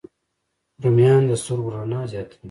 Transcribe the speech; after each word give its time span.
رومیان 0.83 1.21
د 1.27 1.31
سترګو 1.41 1.69
رڼا 1.75 2.01
زیاتوي 2.11 2.37